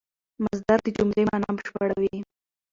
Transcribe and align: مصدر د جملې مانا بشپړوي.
مصدر 0.43 0.77
د 0.83 0.87
جملې 0.97 1.23
مانا 1.29 1.49
بشپړوي. 1.55 2.15